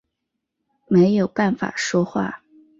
[0.87, 2.41] 没有办法说话